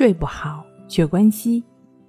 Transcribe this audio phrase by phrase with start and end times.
[0.00, 1.62] 睡不好，学关西，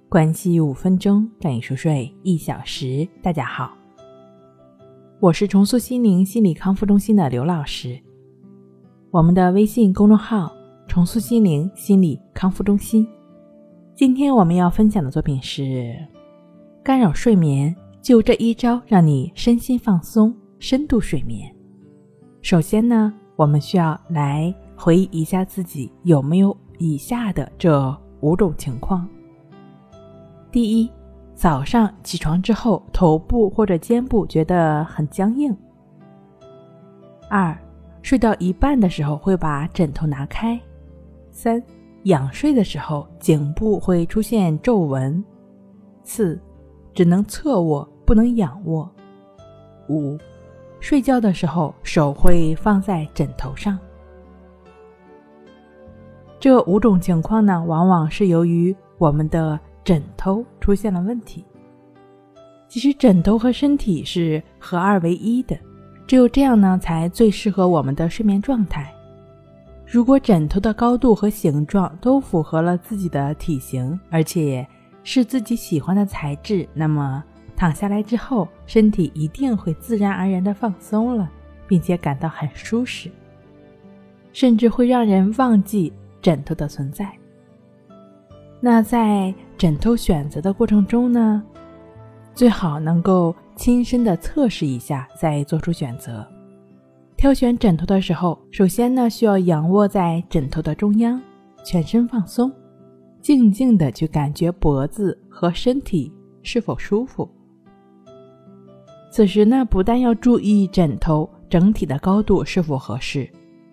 [0.08, 3.06] 关系五分钟等于熟睡一小时。
[3.22, 3.76] 大家好，
[5.20, 8.00] 我是重塑心灵心理康复中心的刘老师。
[9.10, 10.50] 我们的微信公众号
[10.88, 13.06] “重塑心灵心理康复中心”。
[13.94, 15.94] 今天我们要分享的作品是：
[16.82, 21.54] 干扰睡眠，就这一招，让你身心放松，深度睡眠。
[22.40, 24.50] 首先呢，我们需要来
[24.82, 26.56] 回忆一下自己有没有。
[26.78, 29.08] 以下的这五种情况：
[30.50, 30.90] 第一，
[31.36, 35.54] 早上起床之后，头部或者肩部觉得很僵硬；
[37.30, 37.56] 二，
[38.02, 40.58] 睡到一半的时候会把枕头拿开；
[41.30, 41.62] 三，
[42.04, 45.22] 仰睡的时候颈部会出现皱纹；
[46.02, 46.36] 四，
[46.92, 48.84] 只能侧卧不能仰卧；
[49.88, 50.18] 五，
[50.80, 53.78] 睡觉的时候手会放在枕头上。
[56.42, 61.44] 这五种情况呢，往往是由于我们的枕头出现了问题。
[62.66, 65.56] 其实枕头和身体是合二为一的，
[66.04, 68.92] 只有这样呢，才最适合我们的睡眠状态。
[69.86, 74.66] 如果枕头的高度和形状都符合了自己的体型，而且
[75.04, 77.22] 是自己喜欢的材质，那么
[77.54, 81.30] 躺下来之后，身体一定会自然而然的放松了，
[81.68, 83.08] 并且感到很舒适，
[84.32, 85.92] 甚至会让人忘记。
[86.22, 87.10] 枕头的存在。
[88.60, 91.42] 那在枕头选择的过程中呢，
[92.32, 96.24] 最好能够亲身的测试一下，再做出选择。
[97.16, 101.20] 挑选枕头的时候，首先呢需要仰卧在枕头的中央，
[101.64, 102.50] 全身放松，
[103.20, 106.12] 静静的去感觉脖子和身体
[106.42, 107.28] 是否舒服。
[109.10, 113.28] 此时呢，不但要注意枕头整体的高度是否合适，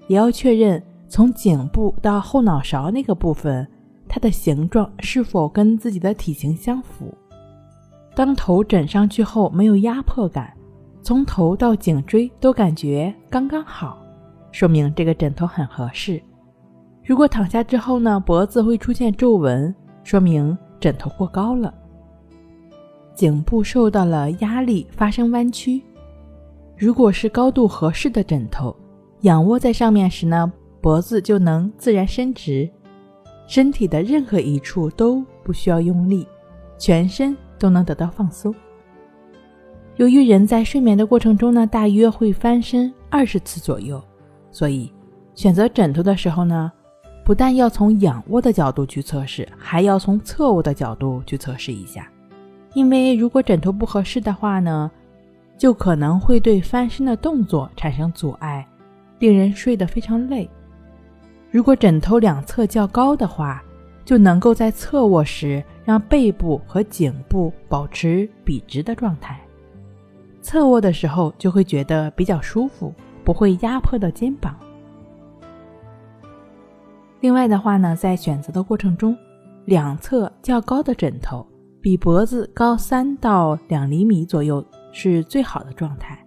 [0.08, 0.84] 也要确认。
[1.10, 3.68] 从颈部到后脑勺那个部分，
[4.08, 7.12] 它的形状是否跟自己的体型相符？
[8.16, 10.54] 当头枕上去后没有压迫感，
[11.02, 13.98] 从头到颈椎都感觉刚刚好，
[14.52, 16.22] 说明这个枕头很合适。
[17.04, 21.74] 如果躺下之后呢，脖子会出现皱纹，说明枕头过高了，
[23.16, 25.82] 颈部受到了压力发生弯曲。
[26.78, 28.76] 如果是高度合适的枕头，
[29.22, 30.54] 仰卧在上面时呢？
[30.82, 32.70] 脖子就能自然伸直，
[33.48, 36.26] 身体的任何一处都不需要用力，
[36.78, 38.54] 全身都能得到放松。
[39.98, 44.02] 由于人在睡眠的过程中呢，大约会翻身二十次左右，
[44.52, 44.90] 所以
[45.36, 46.72] 选择枕头的时候呢，
[47.26, 52.10] 不但要从仰卧的角度去测试，还要从侧卧的角度去测试一下。
[52.74, 54.90] 因为如果枕头不合适的话呢，
[55.58, 58.66] 就可能会对翻身的动作产生阻碍，
[59.18, 60.50] 令人睡得非常累。
[61.52, 63.64] 如果枕头两侧较高的话，
[64.06, 69.40] 就能够在侧卧时让背部和颈部保持笔直的状态。
[70.42, 72.94] 侧卧的时候就会觉得比较舒服，
[73.24, 74.56] 不会压迫到肩膀。
[77.20, 79.18] 另外的话呢，在选择的过程中，
[79.66, 81.46] 两侧较高的枕头
[81.82, 86.24] 比脖子高三到两厘米左右是最好的状态。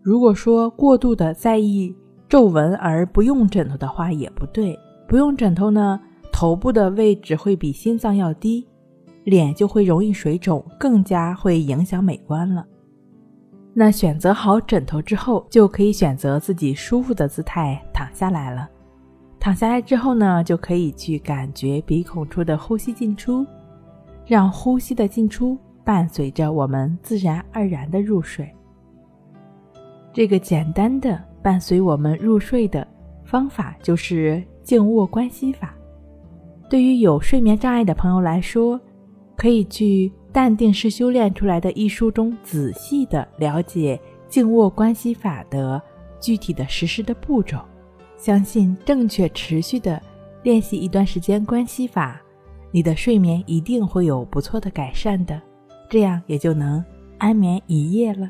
[0.00, 1.94] 如果说过度的在意。
[2.28, 5.98] 皱纹而不用枕头的话也不对，不用枕头呢，
[6.30, 8.66] 头部的位置会比心脏要低，
[9.24, 12.66] 脸就会容易水肿，更加会影响美观了。
[13.72, 18.68] 那选择好枕头之后，就可以选择自己舒服的姿态躺下来了。
[19.40, 23.46] 躺下来之后呢，就可以去感觉鼻孔处的呼吸进出，
[24.26, 28.52] 让呼吸的进出伴随着我们自然而然的入睡。
[30.12, 31.28] 这个简单的。
[31.40, 32.86] 伴随我们入睡的
[33.24, 35.72] 方法就是静卧关系法。
[36.68, 38.78] 对于有睡眠障碍的朋友来说，
[39.36, 43.98] 可以去《淡定是修炼出来的》一书中仔细的了解
[44.28, 45.80] 静卧关系法的
[46.20, 47.56] 具体的实施的步骤。
[48.16, 50.02] 相信正确持续的
[50.42, 52.20] 练习一段时间关系法，
[52.72, 55.40] 你的睡眠一定会有不错的改善的，
[55.88, 56.84] 这样也就能
[57.16, 58.28] 安眠一夜了。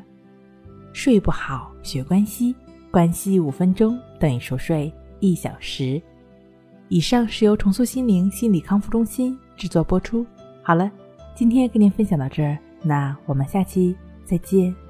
[0.93, 2.55] 睡不好学关西。
[2.91, 6.01] 关系五分钟等于熟睡一小时。
[6.87, 10.25] 以上是由重塑心灵心理康复中心制作播出。
[10.63, 10.89] 好了，
[11.35, 13.95] 今天跟您分享到这儿，那我们下期
[14.25, 14.88] 再见。